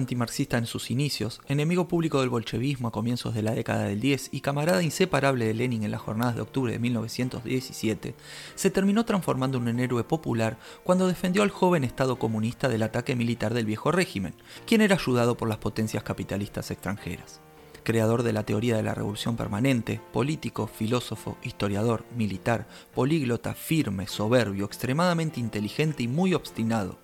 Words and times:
antimarxista 0.00 0.58
en 0.58 0.66
sus 0.66 0.90
inicios, 0.90 1.40
enemigo 1.46 1.86
público 1.86 2.20
del 2.20 2.28
bolchevismo 2.28 2.88
a 2.88 2.92
comienzos 2.92 3.34
de 3.34 3.42
la 3.42 3.52
década 3.52 3.84
del 3.84 4.00
10 4.00 4.30
y 4.32 4.40
camarada 4.40 4.82
inseparable 4.82 5.46
de 5.46 5.54
Lenin 5.54 5.84
en 5.84 5.92
las 5.92 6.00
jornadas 6.00 6.34
de 6.34 6.42
octubre 6.42 6.72
de 6.72 6.80
1917, 6.80 8.14
se 8.56 8.70
terminó 8.70 9.04
transformando 9.04 9.58
en 9.58 9.68
un 9.68 9.80
héroe 9.80 10.02
popular 10.02 10.58
cuando 10.82 11.06
defendió 11.06 11.44
al 11.44 11.50
joven 11.50 11.84
Estado 11.84 12.18
comunista 12.18 12.68
del 12.68 12.82
ataque 12.82 13.14
militar 13.14 13.54
del 13.54 13.66
viejo 13.66 13.92
régimen, 13.92 14.34
quien 14.66 14.80
era 14.80 14.96
ayudado 14.96 15.36
por 15.36 15.48
las 15.48 15.58
potencias 15.58 16.02
capitalistas 16.02 16.70
extranjeras 16.70 17.40
creador 17.82 18.22
de 18.22 18.32
la 18.32 18.44
teoría 18.44 18.76
de 18.76 18.82
la 18.82 18.94
revolución 18.94 19.36
permanente, 19.36 20.00
político, 20.12 20.66
filósofo, 20.66 21.36
historiador, 21.42 22.04
militar, 22.14 22.68
políglota, 22.94 23.54
firme, 23.54 24.06
soberbio, 24.06 24.64
extremadamente 24.64 25.40
inteligente 25.40 26.02
y 26.02 26.08
muy 26.08 26.34
obstinado. 26.34 26.98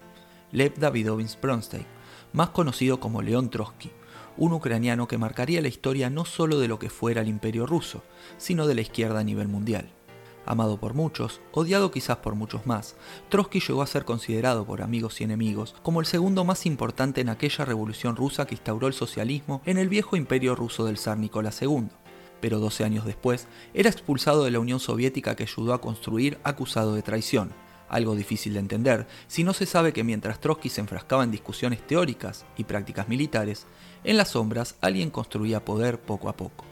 Lev 0.52 0.78
Davidovich 0.78 1.40
Bronstein, 1.40 1.86
más 2.32 2.50
conocido 2.50 3.00
como 3.00 3.22
León 3.22 3.50
Trotsky, 3.50 3.90
un 4.36 4.52
ucraniano 4.52 5.08
que 5.08 5.18
marcaría 5.18 5.62
la 5.62 5.68
historia 5.68 6.10
no 6.10 6.24
solo 6.24 6.58
de 6.58 6.68
lo 6.68 6.78
que 6.78 6.90
fuera 6.90 7.22
el 7.22 7.28
imperio 7.28 7.66
ruso, 7.66 8.02
sino 8.38 8.66
de 8.66 8.74
la 8.74 8.82
izquierda 8.82 9.20
a 9.20 9.24
nivel 9.24 9.48
mundial. 9.48 9.90
Amado 10.44 10.78
por 10.78 10.94
muchos, 10.94 11.40
odiado 11.50 11.90
quizás 11.90 12.18
por 12.18 12.36
muchos 12.36 12.66
más, 12.66 12.94
Trotsky 13.30 13.58
llegó 13.58 13.82
a 13.82 13.86
ser 13.88 14.04
considerado 14.04 14.64
por 14.64 14.80
amigos 14.80 15.20
y 15.20 15.24
enemigos 15.24 15.74
como 15.82 15.98
el 15.98 16.06
segundo 16.06 16.44
más 16.44 16.66
importante 16.66 17.20
en 17.20 17.30
aquella 17.30 17.64
revolución 17.64 18.14
rusa 18.14 18.46
que 18.46 18.54
instauró 18.54 18.86
el 18.86 18.92
socialismo 18.92 19.60
en 19.66 19.76
el 19.76 19.88
viejo 19.88 20.16
imperio 20.16 20.54
ruso 20.54 20.84
del 20.84 20.98
zar 20.98 21.18
Nicolás 21.18 21.60
II. 21.62 21.88
Pero 22.40 22.60
12 22.60 22.84
años 22.84 23.04
después, 23.04 23.48
era 23.74 23.90
expulsado 23.90 24.44
de 24.44 24.52
la 24.52 24.60
Unión 24.60 24.78
Soviética 24.78 25.34
que 25.34 25.42
ayudó 25.42 25.74
a 25.74 25.80
construir 25.80 26.38
acusado 26.44 26.94
de 26.94 27.02
traición, 27.02 27.52
algo 27.88 28.14
difícil 28.14 28.54
de 28.54 28.60
entender 28.60 29.06
si 29.26 29.44
no 29.44 29.52
se 29.52 29.66
sabe 29.66 29.92
que 29.92 30.04
mientras 30.04 30.40
Trotsky 30.40 30.68
se 30.68 30.80
enfrascaba 30.80 31.24
en 31.24 31.30
discusiones 31.30 31.86
teóricas 31.86 32.44
y 32.56 32.64
prácticas 32.64 33.08
militares, 33.08 33.66
en 34.04 34.16
las 34.16 34.28
sombras 34.30 34.76
alguien 34.80 35.10
construía 35.10 35.64
poder 35.64 36.00
poco 36.00 36.28
a 36.28 36.36
poco. 36.36 36.64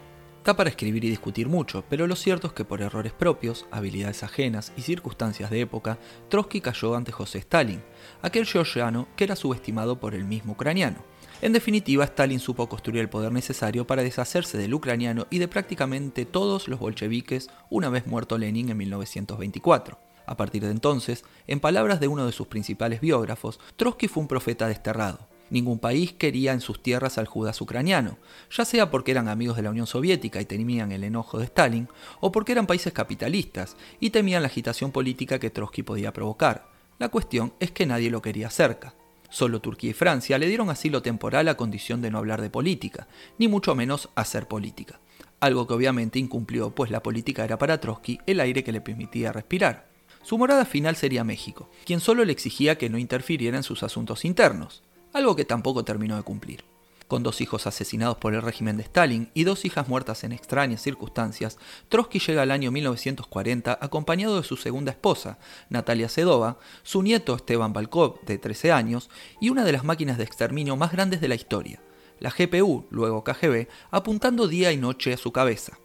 Está 0.45 0.55
para 0.55 0.69
escribir 0.69 1.03
y 1.03 1.09
discutir 1.09 1.47
mucho, 1.47 1.83
pero 1.89 2.05
lo 2.05 2.15
cierto 2.15 2.45
es 2.45 2.53
que 2.53 2.65
por 2.65 2.79
errores 2.83 3.13
propios, 3.13 3.65
habilidades 3.71 4.21
ajenas 4.21 4.73
y 4.77 4.83
circunstancias 4.83 5.49
de 5.49 5.61
época, 5.61 5.97
Trotsky 6.29 6.61
cayó 6.61 6.95
ante 6.95 7.11
José 7.11 7.39
Stalin, 7.39 7.81
aquel 8.21 8.45
georgiano 8.45 9.07
que 9.15 9.23
era 9.23 9.35
subestimado 9.35 9.99
por 9.99 10.13
el 10.13 10.23
mismo 10.23 10.53
ucraniano. 10.53 11.03
En 11.41 11.51
definitiva, 11.51 12.03
Stalin 12.03 12.39
supo 12.39 12.69
construir 12.69 13.01
el 13.01 13.09
poder 13.09 13.31
necesario 13.31 13.87
para 13.87 14.03
deshacerse 14.03 14.59
del 14.59 14.75
ucraniano 14.75 15.25
y 15.31 15.39
de 15.39 15.47
prácticamente 15.47 16.25
todos 16.25 16.67
los 16.67 16.79
bolcheviques 16.79 17.49
una 17.71 17.89
vez 17.89 18.05
muerto 18.05 18.37
Lenin 18.37 18.69
en 18.69 18.77
1924. 18.77 19.97
A 20.25 20.37
partir 20.37 20.63
de 20.63 20.71
entonces, 20.71 21.23
en 21.47 21.59
palabras 21.59 21.99
de 21.99 22.07
uno 22.07 22.25
de 22.25 22.31
sus 22.31 22.47
principales 22.47 23.01
biógrafos, 23.01 23.59
Trotsky 23.75 24.07
fue 24.07 24.21
un 24.21 24.27
profeta 24.27 24.67
desterrado 24.67 25.27
Ningún 25.49 25.77
país 25.77 26.11
quería 26.13 26.53
en 26.53 26.61
sus 26.61 26.81
tierras 26.81 27.17
al 27.17 27.27
Judas 27.27 27.61
ucraniano, 27.61 28.17
ya 28.49 28.65
sea 28.65 28.89
porque 28.89 29.11
eran 29.11 29.27
amigos 29.27 29.55
de 29.55 29.61
la 29.61 29.69
Unión 29.69 29.85
Soviética 29.85 30.41
y 30.41 30.45
temían 30.45 30.91
el 30.91 31.03
enojo 31.03 31.37
de 31.37 31.45
Stalin, 31.45 31.87
o 32.19 32.31
porque 32.31 32.53
eran 32.53 32.65
países 32.65 32.93
capitalistas 32.93 33.77
y 33.99 34.09
temían 34.09 34.41
la 34.41 34.47
agitación 34.47 34.91
política 34.91 35.37
que 35.37 35.51
Trotsky 35.51 35.83
podía 35.83 36.13
provocar. 36.13 36.67
La 36.97 37.09
cuestión 37.09 37.53
es 37.59 37.71
que 37.71 37.85
nadie 37.85 38.09
lo 38.09 38.23
quería 38.23 38.49
cerca. 38.49 38.95
Solo 39.29 39.59
Turquía 39.59 39.91
y 39.91 39.93
Francia 39.93 40.37
le 40.39 40.47
dieron 40.47 40.69
asilo 40.69 41.01
temporal 41.01 41.47
a 41.47 41.57
condición 41.57 42.01
de 42.01 42.09
no 42.09 42.17
hablar 42.17 42.41
de 42.41 42.49
política, 42.49 43.07
ni 43.37 43.47
mucho 43.47 43.75
menos 43.75 44.09
hacer 44.15 44.47
política. 44.47 44.99
Algo 45.39 45.67
que 45.67 45.73
obviamente 45.73 46.17
incumplió, 46.17 46.73
pues 46.73 46.89
la 46.89 47.03
política 47.03 47.43
era 47.43 47.59
para 47.59 47.79
Trotsky 47.79 48.19
el 48.25 48.39
aire 48.39 48.63
que 48.63 48.71
le 48.71 48.81
permitía 48.81 49.31
respirar. 49.31 49.94
Su 50.25 50.39
morada 50.39 50.65
final 50.65 50.95
sería 50.95 51.23
México, 51.23 51.69
quien 51.85 51.99
solo 51.99 52.25
le 52.25 52.31
exigía 52.31 52.79
que 52.79 52.89
no 52.89 52.97
interfiriera 52.97 53.57
en 53.57 53.63
sus 53.63 53.83
asuntos 53.83 54.25
internos 54.25 54.81
algo 55.15 55.35
que 55.37 55.45
tampoco 55.45 55.85
terminó 55.85 56.17
de 56.17 56.23
cumplir. 56.23 56.65
Con 57.07 57.23
dos 57.23 57.39
hijos 57.39 57.67
asesinados 57.67 58.17
por 58.17 58.33
el 58.33 58.41
régimen 58.41 58.75
de 58.75 58.83
Stalin 58.83 59.29
y 59.33 59.45
dos 59.45 59.63
hijas 59.63 59.87
muertas 59.87 60.25
en 60.25 60.33
extrañas 60.33 60.81
circunstancias, 60.81 61.57
Trotsky 61.87 62.19
llega 62.19 62.41
al 62.41 62.51
año 62.51 62.69
1940 62.71 63.77
acompañado 63.79 64.35
de 64.35 64.43
su 64.43 64.57
segunda 64.57 64.91
esposa, 64.91 65.37
Natalia 65.69 66.09
Sedova, 66.09 66.57
su 66.83 67.01
nieto 67.01 67.35
Esteban 67.35 67.71
Balkov, 67.71 68.19
de 68.25 68.37
13 68.37 68.73
años, 68.73 69.09
y 69.39 69.51
una 69.51 69.63
de 69.63 69.71
las 69.71 69.85
máquinas 69.85 70.17
de 70.17 70.25
exterminio 70.25 70.75
más 70.75 70.91
grandes 70.91 71.21
de 71.21 71.27
la 71.29 71.35
historia, 71.35 71.79
la 72.19 72.31
GPU, 72.31 72.87
luego 72.89 73.23
KGB, 73.23 73.67
apuntando 73.91 74.47
día 74.47 74.73
y 74.73 74.77
noche 74.77 75.13
a 75.13 75.17
su 75.17 75.31
cabeza. 75.31 75.77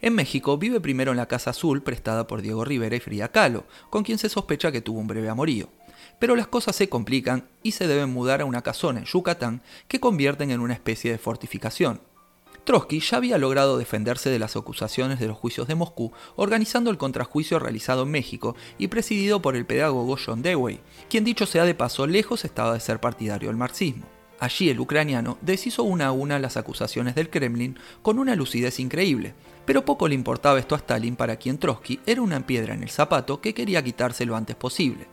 En 0.00 0.14
México 0.14 0.58
vive 0.58 0.80
primero 0.80 1.10
en 1.10 1.16
la 1.16 1.26
Casa 1.26 1.50
Azul 1.50 1.82
prestada 1.82 2.26
por 2.26 2.42
Diego 2.42 2.64
Rivera 2.64 2.96
y 2.96 3.00
Frida 3.00 3.28
Kahlo, 3.28 3.64
con 3.90 4.04
quien 4.04 4.18
se 4.18 4.28
sospecha 4.28 4.70
que 4.70 4.80
tuvo 4.80 5.00
un 5.00 5.08
breve 5.08 5.28
amorío 5.28 5.68
pero 6.18 6.36
las 6.36 6.48
cosas 6.48 6.76
se 6.76 6.88
complican 6.88 7.44
y 7.62 7.72
se 7.72 7.86
deben 7.86 8.10
mudar 8.10 8.40
a 8.40 8.44
una 8.44 8.62
casona 8.62 9.00
en 9.00 9.04
Yucatán 9.04 9.62
que 9.86 10.00
convierten 10.00 10.50
en 10.50 10.60
una 10.60 10.74
especie 10.74 11.12
de 11.12 11.18
fortificación. 11.18 12.00
Trotsky 12.64 13.00
ya 13.00 13.16
había 13.16 13.38
logrado 13.38 13.78
defenderse 13.78 14.28
de 14.28 14.38
las 14.38 14.54
acusaciones 14.54 15.18
de 15.18 15.26
los 15.26 15.38
juicios 15.38 15.68
de 15.68 15.74
Moscú 15.74 16.12
organizando 16.36 16.90
el 16.90 16.98
contrajuicio 16.98 17.58
realizado 17.58 18.02
en 18.02 18.10
México 18.10 18.56
y 18.76 18.88
presidido 18.88 19.40
por 19.40 19.56
el 19.56 19.64
pedagogo 19.64 20.18
John 20.22 20.42
Dewey, 20.42 20.80
quien 21.08 21.24
dicho 21.24 21.46
sea 21.46 21.64
de 21.64 21.74
paso 21.74 22.06
lejos 22.06 22.44
estaba 22.44 22.74
de 22.74 22.80
ser 22.80 23.00
partidario 23.00 23.48
del 23.48 23.56
marxismo. 23.56 24.04
Allí 24.38 24.68
el 24.68 24.80
ucraniano 24.80 25.38
deshizo 25.40 25.82
una 25.82 26.08
a 26.08 26.12
una 26.12 26.38
las 26.38 26.56
acusaciones 26.56 27.14
del 27.14 27.30
Kremlin 27.30 27.78
con 28.02 28.18
una 28.18 28.36
lucidez 28.36 28.78
increíble, 28.78 29.34
pero 29.68 29.84
poco 29.84 30.08
le 30.08 30.14
importaba 30.14 30.58
esto 30.58 30.74
a 30.74 30.78
Stalin 30.78 31.14
para 31.14 31.36
quien 31.36 31.58
Trotsky 31.58 32.00
era 32.06 32.22
una 32.22 32.46
piedra 32.46 32.72
en 32.72 32.82
el 32.82 32.88
zapato 32.88 33.42
que 33.42 33.52
quería 33.52 33.84
quitarse 33.84 34.24
lo 34.24 34.34
antes 34.34 34.56
posible. 34.56 35.08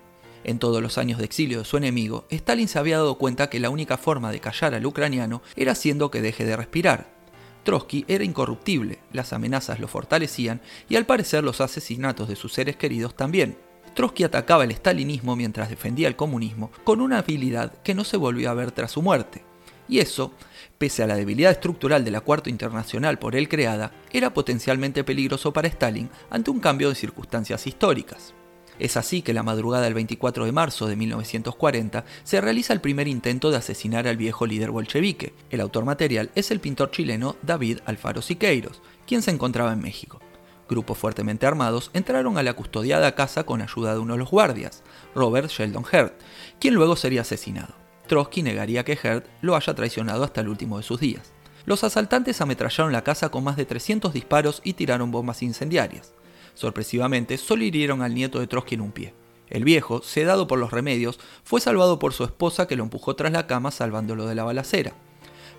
En 0.45 0.59
todos 0.59 0.81
los 0.81 0.97
años 0.97 1.19
de 1.19 1.25
exilio 1.25 1.59
de 1.59 1.65
su 1.65 1.75
enemigo, 1.75 2.25
Stalin 2.29 2.69
se 2.69 2.79
había 2.79 2.95
dado 2.95 3.17
cuenta 3.17 3.49
que 3.49 3.59
la 3.59 3.69
única 3.69 3.97
forma 3.97 4.31
de 4.31 4.39
callar 4.39 4.73
al 4.73 4.85
ucraniano 4.85 5.41
era 5.57 5.73
haciendo 5.73 6.09
que 6.09 6.21
deje 6.21 6.45
de 6.45 6.55
respirar. 6.55 7.13
Trotsky 7.65 8.05
era 8.07 8.23
incorruptible, 8.23 8.99
las 9.11 9.33
amenazas 9.33 9.81
lo 9.81 9.89
fortalecían 9.89 10.61
y 10.87 10.95
al 10.95 11.05
parecer 11.05 11.43
los 11.43 11.59
asesinatos 11.59 12.29
de 12.29 12.37
sus 12.37 12.53
seres 12.53 12.77
queridos 12.77 13.13
también. 13.13 13.57
Trotsky 13.93 14.23
atacaba 14.23 14.63
el 14.63 14.71
stalinismo 14.71 15.35
mientras 15.35 15.69
defendía 15.69 16.07
el 16.07 16.15
comunismo 16.15 16.71
con 16.85 17.01
una 17.01 17.17
habilidad 17.17 17.73
que 17.83 17.93
no 17.93 18.05
se 18.05 18.15
volvió 18.15 18.49
a 18.49 18.53
ver 18.53 18.71
tras 18.71 18.91
su 18.91 19.01
muerte. 19.01 19.43
Y 19.87 19.99
eso, 19.99 20.31
pese 20.77 21.03
a 21.03 21.07
la 21.07 21.15
debilidad 21.15 21.51
estructural 21.51 22.03
de 22.03 22.11
la 22.11 22.21
Cuarta 22.21 22.49
Internacional 22.49 23.19
por 23.19 23.35
él 23.35 23.47
creada, 23.47 23.91
era 24.11 24.33
potencialmente 24.33 25.03
peligroso 25.03 25.53
para 25.53 25.67
Stalin 25.67 26.09
ante 26.29 26.51
un 26.51 26.59
cambio 26.59 26.89
de 26.89 26.95
circunstancias 26.95 27.67
históricas. 27.67 28.33
Es 28.77 28.97
así 28.97 29.21
que 29.21 29.33
la 29.33 29.43
madrugada 29.43 29.85
del 29.85 29.93
24 29.93 30.45
de 30.45 30.51
marzo 30.51 30.87
de 30.87 30.97
1940 30.97 32.03
se 32.23 32.41
realiza 32.41 32.73
el 32.73 32.81
primer 32.81 33.07
intento 33.07 33.49
de 33.49 33.57
asesinar 33.57 34.07
al 34.07 34.17
viejo 34.17 34.45
líder 34.45 34.71
bolchevique. 34.71 35.33
El 35.49 35.61
autor 35.61 35.85
material 35.85 36.29
es 36.35 36.51
el 36.51 36.59
pintor 36.59 36.91
chileno 36.91 37.37
David 37.41 37.79
Alfaro 37.85 38.21
Siqueiros, 38.21 38.81
quien 39.07 39.21
se 39.21 39.31
encontraba 39.31 39.71
en 39.71 39.79
México. 39.79 40.19
Grupos 40.67 40.97
fuertemente 40.97 41.45
armados 41.45 41.91
entraron 41.93 42.37
a 42.37 42.43
la 42.43 42.53
custodiada 42.53 43.15
casa 43.15 43.45
con 43.45 43.61
ayuda 43.61 43.93
de 43.93 43.99
uno 43.99 44.13
de 44.13 44.19
los 44.19 44.31
guardias, 44.31 44.83
Robert 45.13 45.49
Sheldon 45.49 45.85
Herd, 45.89 46.13
quien 46.59 46.73
luego 46.73 46.95
sería 46.95 47.21
asesinado. 47.21 47.84
Trotsky 48.07 48.43
negaría 48.43 48.83
que 48.83 48.97
Herd 49.01 49.23
lo 49.41 49.55
haya 49.55 49.73
traicionado 49.73 50.23
hasta 50.23 50.41
el 50.41 50.49
último 50.49 50.77
de 50.77 50.83
sus 50.83 50.99
días. 50.99 51.33
Los 51.65 51.83
asaltantes 51.83 52.41
ametrallaron 52.41 52.93
la 52.93 53.03
casa 53.03 53.29
con 53.29 53.43
más 53.43 53.57
de 53.57 53.65
300 53.65 54.13
disparos 54.13 54.61
y 54.63 54.73
tiraron 54.73 55.11
bombas 55.11 55.41
incendiarias. 55.41 56.13
Sorpresivamente, 56.53 57.37
solo 57.37 57.63
hirieron 57.63 58.01
al 58.01 58.13
nieto 58.13 58.39
de 58.39 58.47
Trotsky 58.47 58.75
en 58.75 58.81
un 58.81 58.91
pie. 58.91 59.13
El 59.49 59.63
viejo, 59.63 60.01
sedado 60.01 60.47
por 60.47 60.59
los 60.59 60.71
remedios, 60.71 61.19
fue 61.43 61.61
salvado 61.61 61.99
por 61.99 62.13
su 62.13 62.23
esposa 62.23 62.67
que 62.67 62.75
lo 62.75 62.83
empujó 62.83 63.15
tras 63.15 63.31
la 63.31 63.47
cama 63.47 63.71
salvándolo 63.71 64.25
de 64.25 64.35
la 64.35 64.43
balacera. 64.43 64.93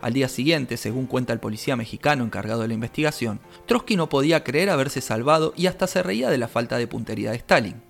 Al 0.01 0.13
día 0.13 0.29
siguiente, 0.29 0.77
según 0.77 1.07
cuenta 1.07 1.33
el 1.33 1.41
policía 1.41 1.77
mexicano 1.77 2.25
encargado 2.25 2.63
de 2.63 2.69
la 2.69 2.75
investigación, 2.75 3.41
Trotsky 3.67 3.97
no 3.97 4.09
podía 4.09 4.45
creer 4.45 4.71
haberse 4.71 5.01
salvado 5.01 5.55
y 5.57 5.67
hasta 5.67 5.87
se 5.87 6.03
reía 6.03 6.31
de 6.31 6.39
la 6.39 6.49
falta 6.49 6.79
de 6.79 6.87
puntería 6.87 7.31
de 7.31 7.39
Stalin. 7.39 7.86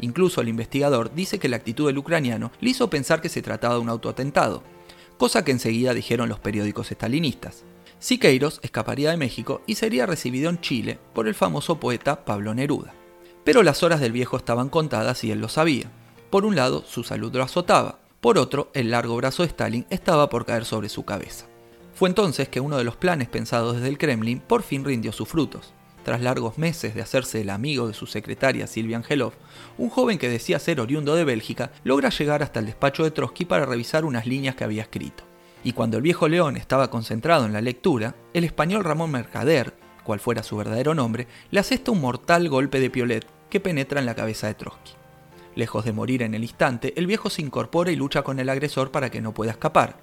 Incluso 0.00 0.40
el 0.40 0.48
investigador 0.48 1.14
dice 1.14 1.38
que 1.38 1.48
la 1.48 1.56
actitud 1.56 1.86
del 1.86 1.98
ucraniano 1.98 2.50
le 2.60 2.70
hizo 2.70 2.90
pensar 2.90 3.20
que 3.20 3.28
se 3.28 3.42
trataba 3.42 3.74
de 3.74 3.80
un 3.80 3.88
autoatentado, 3.88 4.62
cosa 5.18 5.44
que 5.44 5.52
enseguida 5.52 5.94
dijeron 5.94 6.28
los 6.28 6.40
periódicos 6.40 6.90
estalinistas. 6.90 7.64
Siqueiros 7.98 8.60
escaparía 8.62 9.10
de 9.10 9.16
México 9.16 9.62
y 9.66 9.76
sería 9.76 10.06
recibido 10.06 10.50
en 10.50 10.60
Chile 10.60 10.98
por 11.14 11.28
el 11.28 11.34
famoso 11.34 11.80
poeta 11.80 12.24
Pablo 12.24 12.54
Neruda. 12.54 12.94
Pero 13.44 13.62
las 13.62 13.82
horas 13.82 14.00
del 14.00 14.12
viejo 14.12 14.36
estaban 14.36 14.68
contadas 14.68 15.22
y 15.24 15.30
él 15.30 15.40
lo 15.40 15.48
sabía. 15.48 15.90
Por 16.30 16.44
un 16.44 16.56
lado, 16.56 16.84
su 16.86 17.04
salud 17.04 17.34
lo 17.34 17.42
azotaba, 17.42 18.00
por 18.24 18.38
otro, 18.38 18.70
el 18.72 18.90
largo 18.90 19.16
brazo 19.16 19.42
de 19.42 19.48
Stalin 19.48 19.86
estaba 19.90 20.30
por 20.30 20.46
caer 20.46 20.64
sobre 20.64 20.88
su 20.88 21.04
cabeza. 21.04 21.44
Fue 21.94 22.08
entonces 22.08 22.48
que 22.48 22.58
uno 22.58 22.78
de 22.78 22.84
los 22.84 22.96
planes 22.96 23.28
pensados 23.28 23.74
desde 23.74 23.88
el 23.88 23.98
Kremlin 23.98 24.40
por 24.40 24.62
fin 24.62 24.82
rindió 24.82 25.12
sus 25.12 25.28
frutos. 25.28 25.74
Tras 26.04 26.20
largos 26.20 26.58
meses 26.58 26.94
de 26.94 27.02
hacerse 27.02 27.40
el 27.40 27.50
amigo 27.50 27.88
de 27.88 27.94
su 27.94 28.06
secretaria 28.06 28.66
Silvia 28.66 28.98
Angelov, 28.98 29.32
un 29.78 29.90
joven 29.90 30.18
que 30.18 30.28
decía 30.28 30.58
ser 30.58 30.80
oriundo 30.80 31.16
de 31.16 31.24
Bélgica 31.24 31.72
logra 31.82 32.10
llegar 32.10 32.42
hasta 32.42 32.60
el 32.60 32.66
despacho 32.66 33.02
de 33.04 33.10
Trotsky 33.10 33.44
para 33.44 33.66
revisar 33.66 34.04
unas 34.04 34.26
líneas 34.26 34.54
que 34.54 34.64
había 34.64 34.82
escrito 34.82 35.24
y 35.64 35.72
cuando 35.72 35.96
el 35.96 36.02
viejo 36.02 36.28
león 36.28 36.56
estaba 36.56 36.90
concentrado 36.90 37.46
en 37.46 37.54
la 37.54 37.62
lectura, 37.62 38.14
el 38.34 38.44
español 38.44 38.84
Ramón 38.84 39.10
Mercader, 39.10 39.72
cual 40.04 40.20
fuera 40.20 40.42
su 40.42 40.58
verdadero 40.58 40.94
nombre, 40.94 41.26
le 41.50 41.58
asesta 41.58 41.90
un 41.90 42.02
mortal 42.02 42.48
golpe 42.50 42.78
de 42.78 42.90
piolet 42.90 43.26
que 43.48 43.60
penetra 43.60 43.98
en 43.98 44.06
la 44.06 44.14
cabeza 44.14 44.46
de 44.46 44.54
Trotsky. 44.54 44.92
Lejos 45.56 45.84
de 45.84 45.92
morir 45.92 46.22
en 46.22 46.34
el 46.34 46.42
instante, 46.42 46.92
el 46.96 47.06
viejo 47.06 47.30
se 47.30 47.40
incorpora 47.40 47.90
y 47.90 47.96
lucha 47.96 48.22
con 48.22 48.38
el 48.38 48.50
agresor 48.50 48.90
para 48.90 49.10
que 49.10 49.22
no 49.22 49.32
pueda 49.32 49.52
escapar. 49.52 49.96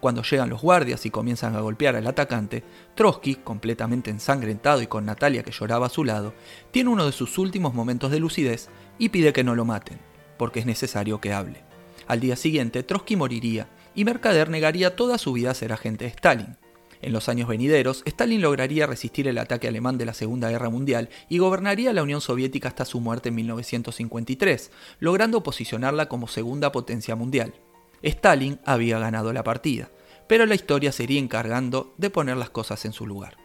Cuando 0.00 0.22
llegan 0.22 0.50
los 0.50 0.62
guardias 0.62 1.06
y 1.06 1.10
comienzan 1.10 1.56
a 1.56 1.60
golpear 1.60 1.96
al 1.96 2.06
atacante, 2.06 2.62
Trotsky, 2.94 3.36
completamente 3.36 4.10
ensangrentado 4.10 4.82
y 4.82 4.86
con 4.86 5.06
Natalia 5.06 5.42
que 5.42 5.52
lloraba 5.52 5.86
a 5.86 5.90
su 5.90 6.04
lado, 6.04 6.34
tiene 6.70 6.90
uno 6.90 7.06
de 7.06 7.12
sus 7.12 7.38
últimos 7.38 7.74
momentos 7.74 8.10
de 8.10 8.20
lucidez 8.20 8.68
y 8.98 9.08
pide 9.08 9.32
que 9.32 9.44
no 9.44 9.54
lo 9.54 9.64
maten, 9.64 9.98
porque 10.38 10.60
es 10.60 10.66
necesario 10.66 11.20
que 11.20 11.32
hable. 11.32 11.64
Al 12.06 12.20
día 12.20 12.36
siguiente, 12.36 12.82
Trotsky 12.82 13.16
moriría 13.16 13.68
y 13.94 14.04
Mercader 14.04 14.50
negaría 14.50 14.94
toda 14.94 15.18
su 15.18 15.32
vida 15.32 15.50
a 15.50 15.54
ser 15.54 15.72
agente 15.72 16.04
de 16.04 16.10
Stalin. 16.10 16.56
En 17.02 17.12
los 17.12 17.28
años 17.28 17.48
venideros, 17.48 18.02
Stalin 18.06 18.40
lograría 18.40 18.86
resistir 18.86 19.28
el 19.28 19.38
ataque 19.38 19.68
alemán 19.68 19.98
de 19.98 20.06
la 20.06 20.14
Segunda 20.14 20.50
Guerra 20.50 20.70
Mundial 20.70 21.08
y 21.28 21.38
gobernaría 21.38 21.92
la 21.92 22.02
Unión 22.02 22.20
Soviética 22.20 22.68
hasta 22.68 22.84
su 22.84 23.00
muerte 23.00 23.28
en 23.28 23.34
1953, 23.36 24.70
logrando 25.00 25.42
posicionarla 25.42 26.08
como 26.08 26.28
segunda 26.28 26.72
potencia 26.72 27.14
mundial. 27.14 27.54
Stalin 28.02 28.60
había 28.64 28.98
ganado 28.98 29.32
la 29.32 29.44
partida, 29.44 29.90
pero 30.26 30.46
la 30.46 30.54
historia 30.54 30.92
se 30.92 31.04
iría 31.04 31.20
encargando 31.20 31.94
de 31.98 32.10
poner 32.10 32.36
las 32.36 32.50
cosas 32.50 32.84
en 32.84 32.92
su 32.92 33.06
lugar. 33.06 33.36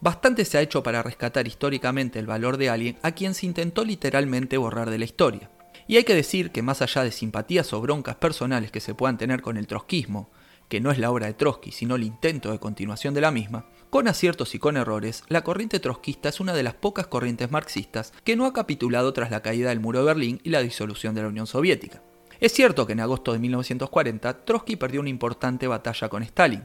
Bastante 0.00 0.44
se 0.44 0.58
ha 0.58 0.60
hecho 0.60 0.82
para 0.82 1.02
rescatar 1.02 1.46
históricamente 1.46 2.18
el 2.18 2.26
valor 2.26 2.58
de 2.58 2.70
alguien 2.70 2.98
a 3.02 3.12
quien 3.12 3.34
se 3.34 3.46
intentó 3.46 3.84
literalmente 3.84 4.58
borrar 4.58 4.90
de 4.90 4.98
la 4.98 5.04
historia. 5.04 5.50
Y 5.88 5.96
hay 5.96 6.04
que 6.04 6.14
decir 6.14 6.50
que 6.50 6.62
más 6.62 6.82
allá 6.82 7.04
de 7.04 7.12
simpatías 7.12 7.72
o 7.72 7.80
broncas 7.80 8.16
personales 8.16 8.70
que 8.70 8.80
se 8.80 8.94
puedan 8.94 9.18
tener 9.18 9.40
con 9.40 9.56
el 9.56 9.66
trotskismo, 9.66 10.30
que 10.68 10.80
no 10.80 10.90
es 10.90 10.98
la 10.98 11.10
obra 11.10 11.26
de 11.26 11.34
Trotsky, 11.34 11.70
sino 11.70 11.94
el 11.94 12.02
intento 12.02 12.50
de 12.50 12.58
continuación 12.58 13.14
de 13.14 13.20
la 13.20 13.30
misma, 13.30 13.66
con 13.90 14.08
aciertos 14.08 14.54
y 14.54 14.58
con 14.58 14.76
errores, 14.76 15.22
la 15.28 15.44
corriente 15.44 15.78
trotskista 15.78 16.28
es 16.28 16.40
una 16.40 16.54
de 16.54 16.64
las 16.64 16.74
pocas 16.74 17.06
corrientes 17.06 17.50
marxistas 17.50 18.12
que 18.24 18.36
no 18.36 18.46
ha 18.46 18.52
capitulado 18.52 19.12
tras 19.12 19.30
la 19.30 19.42
caída 19.42 19.68
del 19.68 19.80
muro 19.80 20.00
de 20.00 20.06
Berlín 20.06 20.40
y 20.42 20.50
la 20.50 20.62
disolución 20.62 21.14
de 21.14 21.22
la 21.22 21.28
Unión 21.28 21.46
Soviética. 21.46 22.02
Es 22.38 22.52
cierto 22.52 22.86
que 22.86 22.92
en 22.92 23.00
agosto 23.00 23.32
de 23.32 23.38
1940 23.38 24.44
Trotsky 24.44 24.76
perdió 24.76 25.00
una 25.00 25.08
importante 25.08 25.66
batalla 25.66 26.08
con 26.08 26.22
Stalin, 26.22 26.62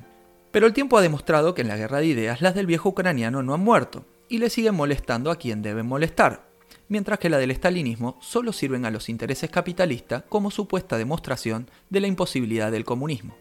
pero 0.51 0.67
el 0.67 0.73
tiempo 0.73 0.97
ha 0.97 1.01
demostrado 1.01 1.53
que 1.53 1.61
en 1.61 1.69
la 1.69 1.77
guerra 1.77 1.99
de 1.99 2.07
ideas 2.07 2.41
las 2.41 2.55
del 2.55 2.65
viejo 2.65 2.89
ucraniano 2.89 3.41
no 3.41 3.53
han 3.53 3.61
muerto 3.61 4.05
y 4.27 4.37
le 4.39 4.49
siguen 4.49 4.75
molestando 4.75 5.31
a 5.31 5.37
quien 5.37 5.61
deben 5.61 5.85
molestar, 5.85 6.49
mientras 6.89 7.19
que 7.19 7.29
la 7.29 7.37
del 7.37 7.51
estalinismo 7.51 8.17
solo 8.21 8.51
sirven 8.51 8.85
a 8.85 8.91
los 8.91 9.07
intereses 9.07 9.49
capitalistas 9.49 10.23
como 10.27 10.51
supuesta 10.51 10.97
demostración 10.97 11.69
de 11.89 12.01
la 12.01 12.07
imposibilidad 12.07 12.71
del 12.71 12.83
comunismo. 12.83 13.37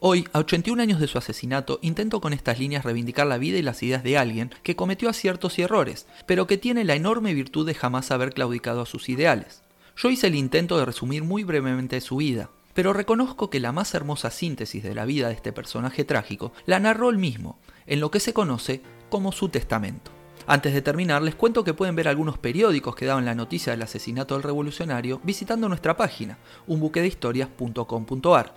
Hoy, 0.00 0.26
a 0.32 0.38
81 0.38 0.82
años 0.82 1.00
de 1.00 1.06
su 1.06 1.16
asesinato, 1.16 1.78
intento 1.80 2.20
con 2.20 2.34
estas 2.34 2.58
líneas 2.58 2.84
reivindicar 2.84 3.26
la 3.26 3.38
vida 3.38 3.58
y 3.58 3.62
las 3.62 3.82
ideas 3.82 4.02
de 4.02 4.18
alguien 4.18 4.50
que 4.62 4.76
cometió 4.76 5.08
aciertos 5.08 5.58
y 5.58 5.62
errores, 5.62 6.06
pero 6.26 6.46
que 6.46 6.58
tiene 6.58 6.84
la 6.84 6.94
enorme 6.94 7.32
virtud 7.32 7.66
de 7.66 7.74
jamás 7.74 8.10
haber 8.10 8.34
claudicado 8.34 8.82
a 8.82 8.86
sus 8.86 9.08
ideales. 9.08 9.63
Yo 9.96 10.10
hice 10.10 10.26
el 10.26 10.34
intento 10.34 10.76
de 10.76 10.84
resumir 10.84 11.22
muy 11.22 11.44
brevemente 11.44 12.00
su 12.00 12.16
vida, 12.16 12.50
pero 12.74 12.92
reconozco 12.92 13.48
que 13.48 13.60
la 13.60 13.72
más 13.72 13.94
hermosa 13.94 14.30
síntesis 14.30 14.82
de 14.82 14.94
la 14.94 15.04
vida 15.04 15.28
de 15.28 15.34
este 15.34 15.52
personaje 15.52 16.04
trágico 16.04 16.52
la 16.66 16.80
narró 16.80 17.10
él 17.10 17.18
mismo, 17.18 17.58
en 17.86 18.00
lo 18.00 18.10
que 18.10 18.18
se 18.20 18.34
conoce 18.34 18.82
como 19.08 19.30
su 19.30 19.48
testamento. 19.48 20.10
Antes 20.46 20.74
de 20.74 20.82
terminar, 20.82 21.22
les 21.22 21.36
cuento 21.36 21.64
que 21.64 21.72
pueden 21.72 21.94
ver 21.94 22.08
algunos 22.08 22.36
periódicos 22.36 22.96
que 22.96 23.06
daban 23.06 23.24
la 23.24 23.34
noticia 23.34 23.72
del 23.72 23.82
asesinato 23.82 24.34
del 24.34 24.42
revolucionario 24.42 25.20
visitando 25.22 25.68
nuestra 25.68 25.96
página, 25.96 26.38
unbuquedehistorias.com.ar. 26.66 28.54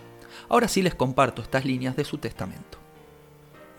Ahora 0.48 0.68
sí 0.68 0.82
les 0.82 0.94
comparto 0.94 1.40
estas 1.40 1.64
líneas 1.64 1.96
de 1.96 2.04
su 2.04 2.18
testamento. 2.18 2.78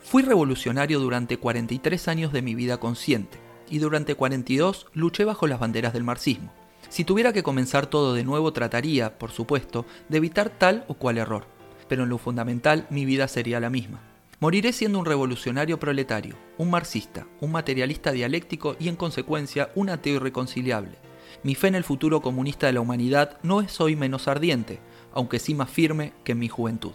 Fui 0.02 0.22
revolucionario 0.22 0.98
durante 0.98 1.36
43 1.36 2.08
años 2.08 2.32
de 2.32 2.42
mi 2.42 2.54
vida 2.54 2.78
consciente, 2.78 3.38
y 3.68 3.78
durante 3.78 4.16
42 4.16 4.86
luché 4.94 5.24
bajo 5.24 5.46
las 5.46 5.60
banderas 5.60 5.92
del 5.92 6.02
marxismo. 6.02 6.52
Si 6.90 7.04
tuviera 7.04 7.32
que 7.32 7.44
comenzar 7.44 7.86
todo 7.86 8.14
de 8.14 8.24
nuevo 8.24 8.52
trataría, 8.52 9.16
por 9.16 9.30
supuesto, 9.30 9.86
de 10.08 10.16
evitar 10.18 10.50
tal 10.50 10.84
o 10.88 10.94
cual 10.94 11.18
error, 11.18 11.46
pero 11.88 12.02
en 12.02 12.08
lo 12.08 12.18
fundamental 12.18 12.88
mi 12.90 13.04
vida 13.04 13.28
sería 13.28 13.60
la 13.60 13.70
misma. 13.70 14.00
Moriré 14.40 14.72
siendo 14.72 14.98
un 14.98 15.06
revolucionario 15.06 15.78
proletario, 15.78 16.34
un 16.58 16.68
marxista, 16.68 17.28
un 17.40 17.52
materialista 17.52 18.10
dialéctico 18.10 18.74
y 18.80 18.88
en 18.88 18.96
consecuencia 18.96 19.70
un 19.76 19.88
ateo 19.88 20.16
irreconciliable. 20.16 20.98
Mi 21.44 21.54
fe 21.54 21.68
en 21.68 21.76
el 21.76 21.84
futuro 21.84 22.22
comunista 22.22 22.66
de 22.66 22.72
la 22.72 22.80
humanidad 22.80 23.38
no 23.44 23.60
es 23.60 23.80
hoy 23.80 23.94
menos 23.94 24.26
ardiente, 24.26 24.80
aunque 25.12 25.38
sí 25.38 25.54
más 25.54 25.70
firme 25.70 26.12
que 26.24 26.32
en 26.32 26.40
mi 26.40 26.48
juventud. 26.48 26.92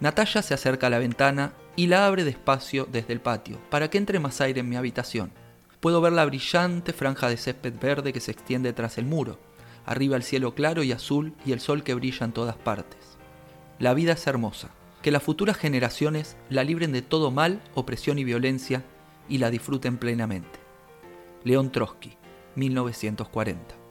Natalia 0.00 0.42
se 0.42 0.54
acerca 0.54 0.88
a 0.88 0.90
la 0.90 0.98
ventana 0.98 1.52
y 1.76 1.86
la 1.86 2.06
abre 2.06 2.24
despacio 2.24 2.88
desde 2.90 3.12
el 3.12 3.20
patio, 3.20 3.60
para 3.70 3.88
que 3.88 3.98
entre 3.98 4.18
más 4.18 4.40
aire 4.40 4.60
en 4.60 4.68
mi 4.68 4.74
habitación. 4.74 5.30
Puedo 5.82 6.00
ver 6.00 6.12
la 6.12 6.24
brillante 6.24 6.92
franja 6.92 7.28
de 7.28 7.36
césped 7.36 7.74
verde 7.76 8.12
que 8.12 8.20
se 8.20 8.30
extiende 8.30 8.72
tras 8.72 8.98
el 8.98 9.04
muro, 9.04 9.40
arriba 9.84 10.14
el 10.14 10.22
cielo 10.22 10.54
claro 10.54 10.84
y 10.84 10.92
azul 10.92 11.34
y 11.44 11.50
el 11.50 11.58
sol 11.58 11.82
que 11.82 11.94
brilla 11.94 12.24
en 12.24 12.30
todas 12.30 12.54
partes. 12.54 13.18
La 13.80 13.92
vida 13.92 14.12
es 14.12 14.24
hermosa, 14.28 14.70
que 15.02 15.10
las 15.10 15.24
futuras 15.24 15.56
generaciones 15.56 16.36
la 16.50 16.62
libren 16.62 16.92
de 16.92 17.02
todo 17.02 17.32
mal, 17.32 17.60
opresión 17.74 18.20
y 18.20 18.22
violencia 18.22 18.84
y 19.28 19.38
la 19.38 19.50
disfruten 19.50 19.98
plenamente. 19.98 20.60
León 21.42 21.72
Trotsky, 21.72 22.16
1940. 22.54 23.81